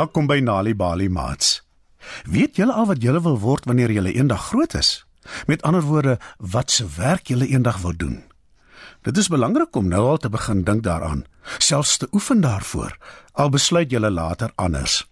Welkom 0.00 0.24
by 0.30 0.38
Nali 0.40 0.72
Bali 0.72 1.10
Mats. 1.12 1.60
Weet 2.24 2.56
julle 2.56 2.72
al 2.72 2.86
wat 2.88 3.02
julle 3.04 3.20
wil 3.20 3.34
word 3.42 3.66
wanneer 3.68 3.90
julle 3.92 4.14
eendag 4.16 4.46
groot 4.48 4.72
is? 4.78 5.04
Met 5.44 5.60
ander 5.68 5.82
woorde, 5.84 6.14
wat 6.38 6.70
se 6.72 6.86
werk 6.96 7.28
julle 7.28 7.44
eendag 7.44 7.82
wil 7.82 7.92
doen? 7.92 8.22
Dit 9.04 9.18
is 9.20 9.28
belangrik 9.28 9.76
om 9.76 9.90
nou 9.92 10.00
al 10.08 10.16
te 10.22 10.30
begin 10.32 10.62
dink 10.64 10.86
daaraan, 10.86 11.26
selfs 11.58 11.98
te 12.00 12.08
oefen 12.16 12.40
daarvoor, 12.40 12.96
al 13.32 13.52
besluit 13.52 13.92
julle 13.92 14.10
later 14.10 14.54
anders. 14.54 15.04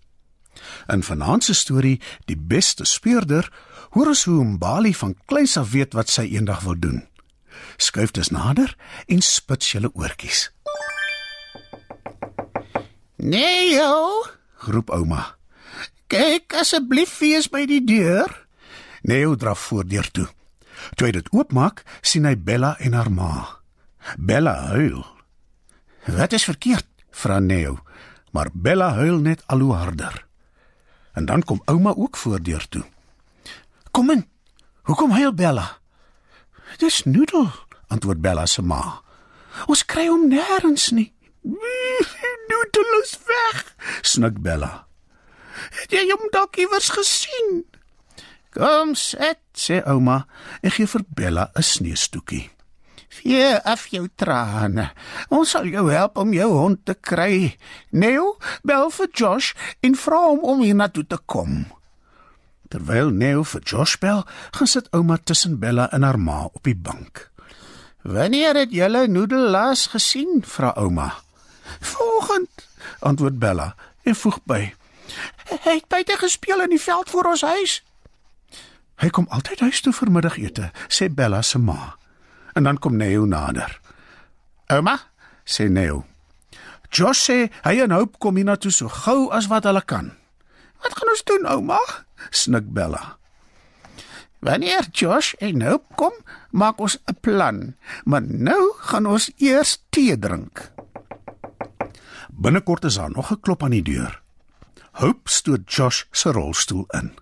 In 0.87 1.05
vanaand 1.05 1.45
se 1.45 1.55
storie, 1.55 2.01
Die 2.25 2.39
beste 2.39 2.89
speurder, 2.89 3.53
hoor 3.91 4.15
ons 4.15 4.25
hoe 4.25 4.45
Mbali 4.45 4.95
van 4.95 5.17
kleins 5.27 5.59
af 5.61 5.75
weet 5.77 5.93
wat 5.93 6.09
sy 6.09 6.31
eendag 6.33 6.65
wil 6.65 6.81
doen. 6.81 7.05
Skuif 7.77 8.17
dus 8.17 8.33
nader 8.33 8.73
en 9.07 9.21
spits 9.21 9.73
julle 9.73 9.93
oortjies. 9.93 10.49
Nee, 13.19 13.75
jou, 13.75 14.38
Roep 14.67 14.91
ouma. 14.91 15.39
kyk 16.09 16.57
asseblief 16.57 17.19
wees 17.21 17.49
by 17.53 17.67
die 17.69 17.83
deur. 17.85 18.33
Neo 19.05 19.37
draf 19.37 19.61
voordeur 19.69 20.09
toe. 20.11 20.27
Toe 20.97 21.09
hy 21.09 21.13
dit 21.19 21.29
oopmaak, 21.35 21.85
sien 22.01 22.25
hy 22.25 22.35
Bella 22.37 22.75
en 22.81 22.97
haar 22.97 23.11
ma. 23.13 23.61
Bella 24.17 24.55
huil. 24.73 25.05
Wat 26.09 26.33
is 26.33 26.47
verkeerd? 26.49 26.87
vra 27.13 27.39
Neo, 27.43 27.81
maar 28.33 28.49
Bella 28.55 28.93
huil 28.97 29.19
net 29.21 29.43
al 29.47 29.61
hoe 29.67 29.75
harder. 29.75 30.25
En 31.13 31.27
dan 31.27 31.43
kom 31.43 31.61
ouma 31.67 31.93
ook 31.97 32.17
voordeur 32.17 32.65
toe. 32.69 32.85
Kom 33.91 34.11
in. 34.11 34.25
Hoekom 34.89 35.11
huil 35.11 35.35
Bella? 35.35 35.67
Dis 36.79 37.03
Noodle, 37.05 37.51
antwoord 37.89 38.21
Bella 38.21 38.47
se 38.47 38.63
ma. 38.63 39.03
Ons 39.67 39.83
kry 39.85 40.07
hom 40.07 40.29
nêrens 40.31 40.93
nie. 40.95 41.11
Noodle 42.49 43.01
is 43.03 43.19
weg, 43.27 43.65
snik 44.19 44.43
Bella. 44.43 44.85
Het 45.83 45.95
jy 45.95 46.05
hom 46.11 46.29
dalk 46.35 46.59
iewers 46.59 46.91
gesien? 46.95 47.63
Kom 48.55 48.95
sit, 48.99 49.41
sê 49.55 49.79
ouma 49.87 50.25
en 50.63 50.75
gee 50.75 50.91
vir 50.91 51.05
Bella 51.07 51.51
'n 51.55 51.63
sneeustoekie. 51.63 52.51
Vee 53.09 53.59
af 53.65 53.87
jou 53.87 54.09
trane. 54.17 54.91
Ons 55.31 55.51
sal 55.51 55.67
jou 55.67 55.91
help 55.91 56.19
om 56.19 56.33
jou 56.33 56.51
hond 56.53 56.85
te 56.85 56.95
kry. 56.95 57.57
Neo, 57.91 58.37
bel 58.63 58.91
vir 58.91 59.09
Josh 59.13 59.55
en 59.81 59.95
vra 59.95 60.21
hom 60.29 60.43
om 60.43 60.63
hiernatoe 60.63 61.07
te 61.07 61.19
kom. 61.27 61.67
Terwyl 62.69 63.11
Neo 63.11 63.43
vir 63.43 63.63
Josh 63.63 63.97
bel, 63.99 64.27
gaan 64.53 64.67
sit 64.67 64.89
ouma 64.93 65.17
tussen 65.17 65.59
Bella 65.59 65.89
en 65.93 66.03
haar 66.03 66.19
ma 66.19 66.45
op 66.45 66.63
die 66.63 66.77
bank. 66.77 67.31
Wanneer 68.03 68.55
het 68.57 68.71
julle 68.71 69.07
noedel 69.09 69.51
laas 69.51 69.87
gesien? 69.87 70.43
Vra 70.45 70.73
ouma. 70.77 71.15
Vanoggend, 71.81 72.69
Antwoord 73.01 73.39
Bella 73.39 73.75
en 74.03 74.15
voeg 74.15 74.39
by: 74.45 74.75
hy 75.65 75.75
het 75.75 75.89
buite 75.89 76.17
gespeel 76.19 76.63
in 76.63 76.75
die 76.75 76.83
veld 76.83 77.11
voor 77.11 77.25
ons 77.25 77.43
huis. 77.43 77.83
Hy 78.99 79.09
kom 79.15 79.29
altyd 79.31 79.61
huis 79.61 79.81
toe 79.81 79.93
vir 79.95 80.11
middagete, 80.11 80.71
sê 80.91 81.09
Bella 81.09 81.43
se 81.43 81.59
ma. 81.59 81.95
En 82.59 82.67
dan 82.67 82.79
kom 82.83 82.97
Neo 82.99 83.25
nader. 83.25 83.81
Ouma, 84.75 84.97
sê 85.47 85.69
Neo. 85.71 86.05
Josh 86.91 87.29
sê 87.29 87.39
hy 87.63 87.79
en 87.85 87.95
Hope 87.95 88.19
kom 88.19 88.41
hiernatoe 88.41 88.73
so 88.75 88.91
gou 89.05 89.29
as 89.35 89.47
wat 89.53 89.69
hulle 89.69 89.85
kan. 89.85 90.11
Wat 90.83 90.97
gaan 90.99 91.13
ons 91.13 91.25
doen, 91.31 91.47
ouma? 91.47 91.79
Snik 92.31 92.73
Bella. 92.75 93.19
Wanneer 94.43 94.87
Josh 94.95 95.35
en 95.43 95.63
Hope 95.67 95.95
kom, 95.99 96.15
maak 96.51 96.81
ons 96.81 96.99
'n 97.07 97.17
plan. 97.21 97.77
Maar 98.05 98.23
nou 98.23 98.73
gaan 98.79 99.07
ons 99.07 99.31
eers 99.39 99.79
tee 99.91 100.19
drink. 100.19 100.71
Binnekort 102.39 102.85
is 102.85 102.95
daar 102.95 103.11
nog 103.11 103.31
'n 103.33 103.41
klop 103.41 103.63
aan 103.63 103.71
die 103.71 103.83
deur. 103.83 104.23
Hope 104.93 105.31
stoot 105.31 105.73
Josh 105.73 106.03
se 106.11 106.33
rolstoel 106.33 106.85
in. 106.89 107.19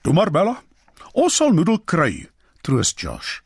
"Toe 0.00 0.12
maar 0.12 0.30
Bella, 0.30 0.62
ons 1.12 1.36
sal 1.36 1.52
noedel 1.52 1.80
kry," 1.80 2.30
troos 2.60 2.92
Josh. 2.96 3.40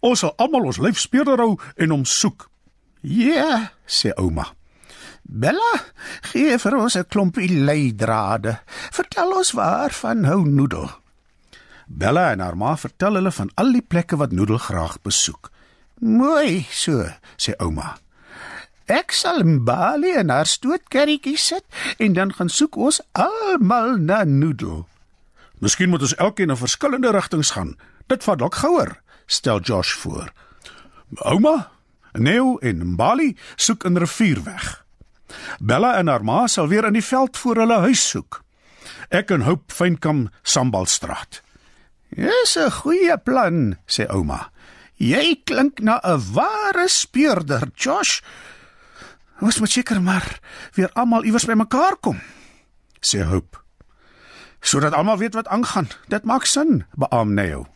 "Ons 0.00 0.18
sal 0.18 0.36
almal 0.36 0.64
ons 0.64 0.78
lyf 0.78 0.98
speurder 0.98 1.38
hou 1.38 1.58
en 1.76 1.90
hom 1.90 2.04
soek." 2.04 2.50
Ja, 3.00 3.72
sê 3.86 4.10
ouma. 4.14 4.54
Bella, 5.22 5.82
gee 6.20 6.58
vir 6.58 6.76
ons 6.76 6.96
'n 6.96 7.06
klompie 7.08 7.48
leidrade. 7.48 8.60
Vertel 8.90 9.36
ons 9.36 9.52
waarvan 9.52 10.24
hou 10.24 10.44
noedel. 10.44 10.90
Bella 11.86 12.30
en 12.30 12.40
haar 12.40 12.56
ma 12.56 12.76
vertel 12.76 13.14
hulle 13.14 13.32
van 13.32 13.50
al 13.54 13.72
die 13.72 13.82
plekke 13.82 14.16
wat 14.16 14.32
Noedel 14.32 14.58
graag 14.58 15.02
besoek. 15.02 15.50
Mooi 16.00 16.66
so. 16.70 17.06
Sê 17.36 17.52
ouma. 17.56 18.03
Ek 18.86 19.14
sal 19.16 19.40
in 19.40 19.62
Bali 19.64 20.12
en 20.12 20.28
haar 20.28 20.46
stootkarretjie 20.46 21.38
sit 21.40 21.64
en 21.98 22.12
dan 22.12 22.34
gaan 22.36 22.48
soek 22.52 22.76
ons 22.76 23.00
almal 23.12 23.96
na 23.96 24.24
noedel. 24.24 24.84
Miskien 25.58 25.88
moet 25.88 26.04
ons 26.04 26.16
elkeen 26.20 26.52
in 26.52 26.60
verskillende 26.60 27.10
rigtings 27.10 27.54
gaan. 27.56 27.78
Dit 28.06 28.24
vat 28.24 28.38
dalk 28.38 28.54
gouer, 28.60 29.00
stel 29.26 29.60
Josh 29.64 29.94
voor. 30.02 30.28
Ouma, 31.24 31.70
Neo 32.12 32.58
en 32.60 32.84
Mbali 32.92 33.36
soek 33.56 33.84
in 33.88 33.96
rivierweg. 33.96 34.84
Bella 35.58 35.96
en 35.96 36.06
haar 36.12 36.24
ma 36.24 36.46
sal 36.46 36.68
weer 36.68 36.84
in 36.84 36.98
die 36.98 37.04
veld 37.04 37.38
voor 37.40 37.64
hulle 37.64 37.80
huis 37.88 38.04
soek. 38.10 38.42
Ek 39.08 39.32
en 39.32 39.46
Hope 39.48 39.72
fynkam 39.72 40.28
Sambalstraat. 40.42 41.40
Dis 42.14 42.56
'n 42.58 42.70
goeie 42.70 43.18
plan, 43.18 43.76
sê 43.86 44.06
ouma. 44.08 44.50
Jy 44.96 45.40
klink 45.44 45.80
na 45.80 46.00
'n 46.04 46.22
ware 46.32 46.88
speurder, 46.88 47.68
Josh. 47.74 48.20
Ons 49.44 49.60
moet 49.60 49.70
seker 49.70 50.00
maar 50.00 50.38
weer 50.72 50.88
almal 50.96 51.26
iewers 51.28 51.44
bymekaar 51.44 51.98
kom, 52.00 52.16
sê 53.04 53.26
Hope. 53.28 53.60
Sodat 54.64 54.96
almal 54.96 55.18
weet 55.20 55.36
wat 55.36 55.50
aangaan. 55.52 55.90
Dit 56.08 56.24
maak 56.24 56.46
sin, 56.48 56.86
beam 56.96 57.34
Neo. 57.36 57.66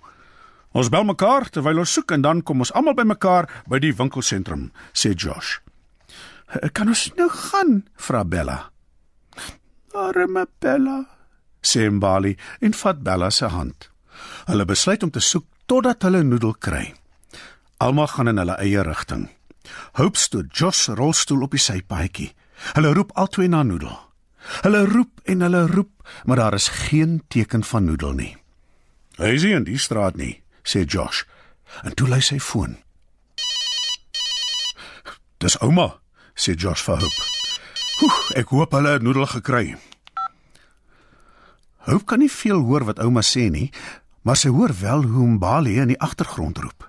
Ons 0.72 0.88
bel 0.88 1.04
mekaar 1.04 1.50
terwyl 1.52 1.82
ons 1.82 1.92
soek 1.92 2.14
en 2.16 2.24
dan 2.24 2.40
kom 2.42 2.64
ons 2.64 2.72
almal 2.72 2.96
bymekaar 2.96 3.50
by 3.68 3.80
die 3.84 3.92
winkelsentrum, 3.92 4.70
sê 4.96 5.12
Josh. 5.12 5.58
Kan 6.72 6.88
ons 6.88 7.10
nou 7.20 7.28
gaan? 7.28 7.82
vra 8.00 8.24
Bella. 8.24 8.58
Arme 9.92 10.46
Bella. 10.60 11.04
sê 11.60 11.90
Mbali 11.90 12.36
en 12.64 12.72
vat 12.72 13.02
Bella 13.04 13.30
se 13.30 13.48
hand. 13.52 13.90
Hulle 14.48 14.64
besluit 14.64 15.02
om 15.02 15.10
te 15.10 15.20
soek 15.20 15.44
totdat 15.66 16.02
hulle 16.06 16.22
noedel 16.24 16.54
kry. 16.54 16.94
Almal 17.78 18.08
gaan 18.08 18.32
in 18.32 18.40
hulle 18.40 18.56
eie 18.56 18.82
rigting. 18.82 19.28
Hope 19.98 20.18
stoot 20.18 20.56
Josh 20.56 20.84
se 20.86 20.94
rolstoel 20.94 21.42
op 21.42 21.54
die 21.56 21.62
sypaadjie. 21.62 22.32
Hulle 22.74 22.92
roep 22.94 23.14
albei 23.14 23.48
na 23.48 23.62
noedel. 23.62 23.94
Hulle 24.62 24.84
roep 24.86 25.20
en 25.24 25.40
hulle 25.40 25.66
roep, 25.66 25.90
maar 26.24 26.36
daar 26.36 26.54
is 26.54 26.68
geen 26.68 27.22
teken 27.28 27.64
van 27.64 27.84
noedel 27.84 28.12
nie. 28.12 28.34
Hy 29.18 29.32
is 29.34 29.44
nie 29.44 29.56
in 29.56 29.66
die 29.66 29.78
straat 29.78 30.16
nie, 30.16 30.38
sê 30.62 30.84
Josh. 30.86 31.24
En 31.84 31.94
toe 31.94 32.08
lui 32.08 32.20
sy 32.24 32.38
foon. 32.40 32.78
Dis 35.42 35.58
ouma, 35.62 35.98
sê 36.38 36.54
Josh 36.54 36.82
vir 36.86 37.02
Hope. 37.02 37.26
Oeh, 38.06 38.18
ek 38.38 38.54
hoop 38.54 38.74
hulle 38.78 38.94
het 38.96 39.02
noedel 39.02 39.26
gekry. 39.26 39.76
Hope 41.88 42.06
kan 42.06 42.22
nie 42.22 42.30
veel 42.30 42.62
hoor 42.62 42.86
wat 42.86 43.02
ouma 43.02 43.24
sê 43.26 43.48
nie, 43.50 43.68
maar 44.22 44.38
sy 44.38 44.50
hoor 44.54 44.74
wel 44.80 45.06
hoe 45.08 45.26
Mbali 45.34 45.78
in 45.82 45.92
die 45.92 46.00
agtergrond 46.00 46.58
roep. 46.62 46.86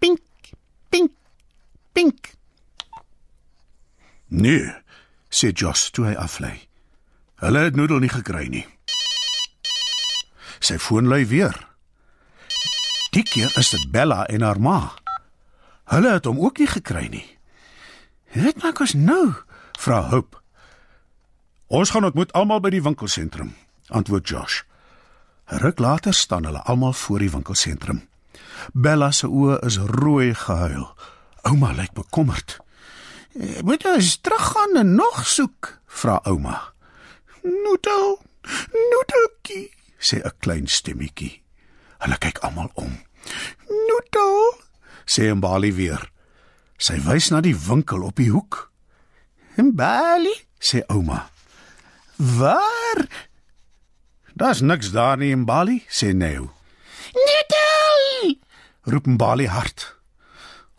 Pink, 0.00 0.20
pink. 1.92 2.32
Nee, 4.28 4.72
sê 5.28 5.52
Josh 5.52 5.90
toe 5.90 6.06
hy 6.10 6.14
aflei. 6.16 6.54
Hulle 7.42 7.66
het 7.66 7.76
noedel 7.76 8.02
nie 8.04 8.12
gekry 8.12 8.46
nie. 8.48 8.66
Sy 10.62 10.78
foon 10.78 11.10
lui 11.10 11.24
weer. 11.26 11.56
Die 13.12 13.24
keer 13.26 13.50
is 13.58 13.72
dit 13.74 13.90
Bella 13.92 14.24
en 14.30 14.44
haar 14.46 14.60
ma. 14.60 14.92
Hulle 15.92 16.14
het 16.14 16.24
hom 16.24 16.40
ook 16.40 16.62
nie 16.62 16.70
gekry 16.70 17.08
nie. 17.12 17.26
Wat 18.32 18.62
maak 18.62 18.80
ons 18.80 18.94
nou? 18.96 19.34
Vra 19.82 20.00
Hope. 20.08 20.38
Ons 21.72 21.90
gaan 21.92 22.04
ontmoet 22.04 22.32
almal 22.36 22.60
by 22.60 22.70
die 22.72 22.84
winkelsentrum, 22.84 23.54
antwoord 23.88 24.28
Josh. 24.28 24.62
'n 25.52 25.60
Ruk 25.60 25.78
later 25.78 26.14
staan 26.14 26.44
hulle 26.44 26.62
almal 26.62 26.92
voor 26.92 27.18
die 27.18 27.30
winkelsentrum. 27.30 28.08
Bella 28.72 29.10
se 29.10 29.26
oë 29.26 29.58
is 29.66 29.76
rooi 29.76 30.34
gehuil. 30.34 30.94
Ouma 31.42 31.72
lyk 31.72 31.92
bekommerd. 31.92 32.58
Moet 33.64 33.84
ons 33.88 34.16
teruggaan 34.20 34.76
en 34.76 34.94
nog 34.94 35.22
soek? 35.26 35.78
Vra 35.86 36.20
ouma. 36.28 36.72
Noedel, 37.42 38.18
noedeltjie, 38.90 39.72
sê 39.98 40.16
'n 40.22 40.32
klein 40.38 40.66
stemmetjie. 40.66 41.42
Hulle 41.98 42.18
kyk 42.18 42.38
almal 42.38 42.70
om. 42.74 42.92
noedel. 43.68 44.54
Sê 45.06 45.34
Mbali 45.34 45.72
weer. 45.74 46.10
Sy 46.78 46.98
wys 47.00 47.30
na 47.30 47.40
die 47.40 47.56
winkel 47.56 48.02
op 48.02 48.16
die 48.16 48.30
hoek. 48.30 48.70
En 49.56 49.74
Bali, 49.74 50.34
Sê 50.60 50.80
ouma. 50.86 51.30
waar? 52.16 53.06
Daar's 54.34 54.60
niks 54.60 54.90
daar 54.90 55.16
nie 55.16 55.30
in 55.30 55.44
Bali, 55.44 55.84
sê 55.88 56.12
Neo. 56.14 56.52
Noedel! 57.12 58.38
Roep 58.82 59.06
Mbali 59.06 59.46
hard. 59.46 59.96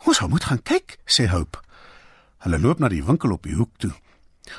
Ons 0.04 0.16
sal 0.20 0.28
moet 0.28 0.44
gaan 0.44 0.62
kyk, 0.62 0.98
sê 1.08 1.28
Hope. 1.32 1.60
Hulle 2.44 2.58
loop 2.60 2.78
na 2.82 2.88
die 2.92 3.04
winkel 3.04 3.32
op 3.32 3.42
die 3.48 3.56
hoek 3.56 3.72
toe. 3.80 3.92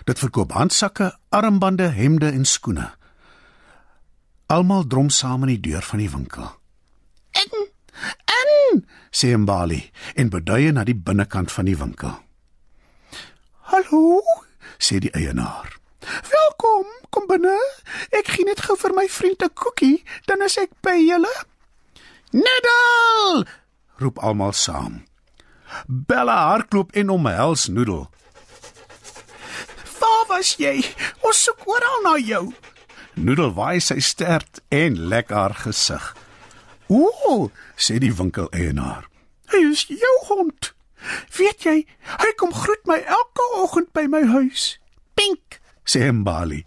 Dit 0.09 0.19
verkoop 0.19 0.55
handsakke, 0.57 1.11
armbande, 1.29 1.91
hemde 1.93 2.31
en 2.33 2.45
skoene. 2.45 2.89
Almal 4.49 4.87
drom 4.89 5.09
saam 5.09 5.45
in 5.45 5.53
die 5.55 5.61
deur 5.69 5.85
van 5.85 6.01
die 6.01 6.09
winkel. 6.09 6.49
En 7.31 7.53
en 8.25 8.83
Sê 9.15 9.31
Mbali 9.37 9.79
en 10.15 10.29
beduie 10.29 10.71
na 10.75 10.83
die 10.83 10.95
binnekant 10.97 11.51
van 11.51 11.65
die 11.65 11.77
winkel. 11.77 12.11
hallo, 13.71 14.21
Sê 14.77 14.99
die 14.99 15.11
eienaar. 15.11 15.77
welkom, 16.31 16.85
kom 17.09 17.27
binne. 17.27 17.55
Ek 18.11 18.27
gee 18.27 18.45
net 18.45 18.61
gou 18.61 18.75
vir 18.77 18.93
my 18.93 19.07
vriend 19.07 19.41
'n 19.43 19.49
koekie, 19.53 20.03
dan 20.25 20.41
is 20.41 20.57
ek 20.57 20.69
by 20.81 20.97
julle. 20.99 21.33
Noodle! 22.31 23.45
roep 23.97 24.19
almal 24.19 24.53
saam. 24.53 25.03
Bella 25.87 26.35
hardloop 26.47 26.91
en 26.91 27.09
omhels 27.09 27.67
Noodle. 27.67 28.07
Waar 29.99 30.25
was 30.27 30.55
jy? 30.57 30.83
Ons 31.21 31.43
soek 31.43 31.67
oral 31.67 32.01
na 32.03 32.17
jou. 32.17 32.53
Noodle 33.15 33.53
waai 33.55 33.79
sy 33.79 33.99
stert 33.99 34.61
en 34.69 35.07
lek 35.07 35.29
haar 35.29 35.55
gesig. 35.55 36.15
"O," 36.87 37.51
sê 37.75 37.97
die 37.97 38.13
winkeleienaar. 38.13 39.07
Hy 39.45 39.71
is 39.71 39.85
jou 39.87 40.15
hond. 40.27 40.73
Weet 41.37 41.63
jy, 41.63 41.85
hy 42.01 42.31
kom 42.35 42.53
groet 42.53 42.85
my 42.85 42.97
elke 42.97 43.45
oggend 43.61 43.91
by 43.93 44.07
my 44.09 44.23
huis. 44.25 44.79
Pink. 45.13 45.59
sê 45.85 46.11
Mbali. 46.11 46.65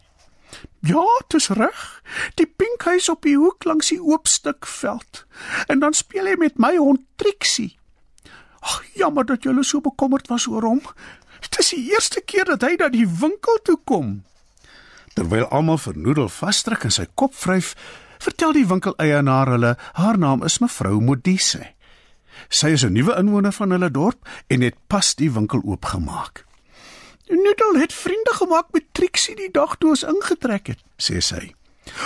Ja, 0.81 1.05
dis 1.29 1.49
reg. 1.49 2.03
Die 2.35 2.47
pinkhuis 2.47 3.09
op 3.09 3.23
die 3.23 3.37
hoek 3.37 3.65
langs 3.65 3.91
die 3.91 4.01
oop 4.01 4.29
stuk 4.29 4.67
veld. 4.67 5.25
En 5.67 5.79
dan 5.79 5.95
speel 5.95 6.27
hy 6.27 6.37
met 6.39 6.59
my 6.59 6.77
hond 6.77 7.03
Trixie. 7.17 7.78
Ag, 8.61 8.83
jammer 8.95 9.27
dat 9.27 9.45
jy 9.45 9.55
so 9.63 9.81
bekommerd 9.81 10.29
was 10.29 10.47
oor 10.47 10.63
hom. 10.63 10.83
Dit 11.41 11.59
is 11.59 11.71
die 11.71 11.93
eerste 11.93 12.21
keer 12.21 12.45
dat 12.45 12.63
hy 12.63 12.75
na 12.79 12.89
die 12.89 13.07
winkel 13.07 13.61
toe 13.63 13.79
kom. 13.85 14.25
Terwyl 15.15 15.49
almal 15.51 15.79
vir 15.79 15.97
Noodle 15.97 16.29
vasdruk 16.29 16.85
en 16.85 16.95
sy 16.95 17.07
kop 17.15 17.35
vryf, 17.35 17.75
vertel 18.23 18.53
die 18.53 18.67
winkeleienaar 18.67 19.51
hulle 19.55 19.77
haar 19.99 20.19
naam 20.19 20.45
is 20.47 20.59
mevrou 20.63 21.01
Modise. 21.01 21.75
Sy 22.49 22.75
is 22.75 22.85
'n 22.85 22.93
nuwe 22.93 23.15
inwoner 23.19 23.53
van 23.53 23.71
hulle 23.71 23.91
dorp 23.91 24.29
en 24.47 24.61
het 24.61 24.77
pas 24.87 25.15
die 25.15 25.31
winkel 25.31 25.63
oopgemaak. 25.65 26.45
Noodle 27.29 27.81
het 27.81 27.93
vriende 27.93 28.33
gemaak 28.35 28.67
met 28.73 28.85
Trixie 28.93 29.37
die 29.37 29.51
dag 29.51 29.77
toe 29.77 29.91
ons 29.91 30.03
ingetrek 30.03 30.67
het, 30.67 30.81
sê 30.97 31.21
sy. 31.21 31.58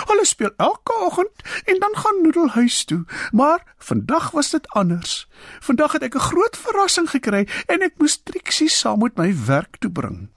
Hulle 0.09 0.25
speel 0.25 0.51
elke 0.57 0.93
oggend 1.05 1.43
en 1.65 1.79
dan 1.79 1.95
gaan 1.95 2.21
Noodle 2.21 2.49
huis 2.49 2.83
toe, 2.85 3.05
maar 3.31 3.63
vandag 3.77 4.31
was 4.31 4.49
dit 4.49 4.69
anders. 4.69 5.27
Vandag 5.59 5.91
het 5.91 6.03
ek 6.03 6.15
'n 6.15 6.27
groot 6.29 6.57
verrassing 6.57 7.09
gekry 7.09 7.47
en 7.65 7.81
ek 7.81 7.93
moes 7.97 8.21
Trixie 8.23 8.69
saam 8.69 8.99
met 8.99 9.17
my 9.17 9.35
werk 9.45 9.77
toe 9.79 9.91
bring. 9.91 10.29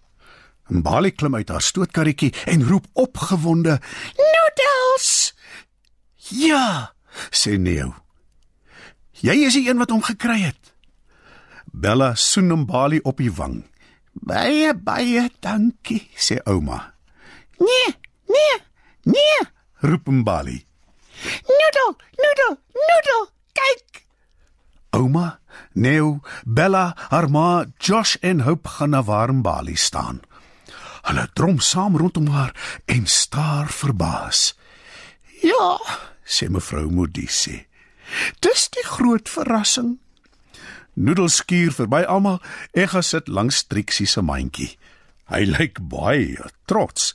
Mbali 0.67 1.11
klim 1.11 1.35
uit 1.35 1.49
haar 1.49 1.63
stootkarretjie 1.63 2.35
en 2.45 2.69
roep 2.69 2.87
opgewonde: 2.93 3.81
Noodles! 4.17 5.35
"Ja!" 6.17 6.95
sê 7.31 7.59
Neo. 7.59 7.95
"Jy 9.11 9.35
is 9.47 9.53
die 9.53 9.69
een 9.69 9.79
wat 9.79 9.91
hom 9.91 10.03
gekry 10.03 10.41
het." 10.41 10.75
Bella 11.73 12.15
soen 12.15 12.53
Mbali 12.53 13.01
op 13.03 13.17
die 13.17 13.33
wang. 13.33 13.65
Baie 14.13 14.75
baie 14.75 15.31
dankie. 15.41 16.11
sê 16.17 16.41
ouma. 16.45 16.95
Nee, 17.59 17.95
nee, 18.27 18.57
nee. 19.13 19.41
Roep 19.87 20.07
Mbali. 20.11 20.59
Noodle, 21.49 21.93
noodle, 22.23 22.53
noodle. 22.75 23.23
Kyk. 23.57 24.03
Ouma, 24.97 25.39
Neo, 25.73 26.21
Bella, 26.45 26.95
haar 27.11 27.29
ma, 27.31 27.65
Josh 27.79 28.17
en 28.21 28.41
Hope 28.41 28.69
gaan 28.69 28.91
na 28.91 29.03
waar 29.03 29.35
Mbali 29.35 29.77
staan. 29.77 30.21
Hulle 31.07 31.29
drom 31.33 31.61
saam 31.61 31.97
rondom 31.97 32.27
haar 32.27 32.83
en 32.85 33.07
staar 33.07 33.69
verbaas. 33.71 34.57
Ja, 35.43 35.79
sê 36.25 36.49
mevrou 36.51 36.91
Modise. 36.91 37.67
dis 38.41 38.69
die 38.75 38.85
groot 38.87 39.29
verrassing. 39.29 39.97
Noodle 40.95 41.29
skuur 41.29 41.75
verby 41.77 42.03
almal 42.09 42.41
en 42.73 42.89
gaan 42.89 43.05
sit 43.05 43.29
langs 43.29 43.65
Trixie 43.69 44.09
se 44.09 44.23
mandjie. 44.23 44.77
Hy 45.29 45.43
lyk 45.45 45.83
baie 45.91 46.51
trots. 46.71 47.15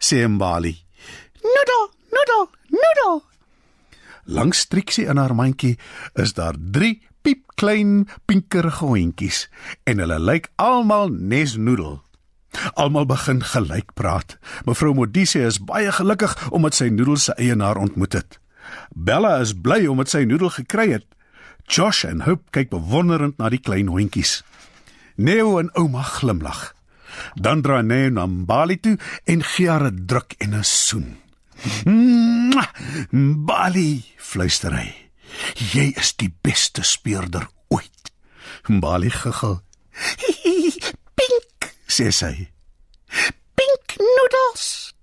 Sê 0.00 0.24
Mbali. 0.28 0.74
Noodle, 1.44 1.82
noodle, 2.12 2.48
noodle. 2.70 3.20
Langs 4.24 4.66
Trixie 4.66 5.06
in 5.06 5.16
haar 5.16 5.34
mandjie 5.34 5.76
is 6.14 6.32
daar 6.32 6.56
3 6.56 6.96
piepklein 7.22 8.08
pinkerige 8.24 8.84
hondjies 8.84 9.48
en 9.84 10.00
hulle 10.00 10.16
lyk 10.20 10.48
almal 10.56 11.12
nes 11.12 11.56
Noodle. 11.56 12.00
Almal 12.74 13.06
begin 13.06 13.42
gelyk 13.44 13.92
praat. 13.94 14.38
Mevrou 14.64 14.94
Modise 14.96 15.44
is 15.46 15.60
baie 15.60 15.92
gelukkig 15.92 16.32
omdat 16.50 16.78
sy 16.78 16.88
Noodle 16.88 17.20
se 17.20 17.36
eienaar 17.36 17.76
ontmoet 17.76 18.16
het. 18.16 18.40
Bella 18.96 19.36
is 19.44 19.52
bly 19.52 19.84
omdat 19.86 20.10
sy 20.10 20.24
Noodle 20.24 20.50
gekry 20.56 20.90
het. 20.96 21.06
Josh 21.68 22.04
en 22.08 22.24
Hope 22.26 22.48
kyk 22.56 22.72
bewonderend 22.72 23.38
na 23.38 23.52
die 23.52 23.60
klein 23.60 23.92
hondjies. 23.92 24.40
Neo 25.20 25.58
en 25.60 25.68
ouma 25.76 26.02
glimlag. 26.02 26.70
Dan 27.34 27.62
draai 27.62 27.82
Neo 27.82 28.10
na 28.10 28.26
Mbali 28.26 28.80
toe 28.80 28.96
en 29.24 29.42
gee 29.42 29.68
haar 29.70 29.84
'n 29.90 30.06
druk 30.06 30.34
en 30.38 30.54
'n 30.54 30.64
soen. 30.64 31.16
Mbali, 33.10 34.04
fluister 34.16 34.72
hy. 34.76 34.94
Jy 35.72 35.92
is 35.96 36.14
die 36.16 36.32
beste 36.42 36.82
speurder 36.82 37.46
ooit. 37.68 38.12
Mbali 38.68 39.10
giggel. 39.10 39.60
Pink, 41.18 41.74
Sê 41.86 42.10
sy. 42.12 42.48
pink 43.54 43.96
noodles. 43.98 44.94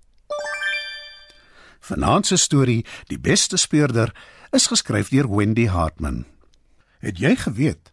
Vanaand 1.80 2.26
se 2.26 2.36
storie, 2.36 2.84
Die 3.08 3.18
beste 3.18 3.56
speurder, 3.56 4.12
is 4.52 4.66
geskryf 4.66 5.08
deur 5.08 5.28
Wendy 5.36 5.66
Hartman. 5.68 6.24
Het 7.00 7.18
jy 7.18 7.36
geweet 7.36 7.92